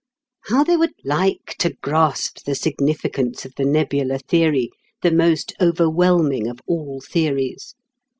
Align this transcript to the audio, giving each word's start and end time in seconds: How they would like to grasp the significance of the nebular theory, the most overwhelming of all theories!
How 0.45 0.63
they 0.63 0.75
would 0.75 0.93
like 1.05 1.53
to 1.59 1.75
grasp 1.79 2.43
the 2.45 2.55
significance 2.55 3.45
of 3.45 3.53
the 3.53 3.63
nebular 3.65 4.17
theory, 4.17 4.71
the 5.03 5.11
most 5.11 5.53
overwhelming 5.61 6.47
of 6.47 6.59
all 6.65 7.01
theories! 7.01 7.75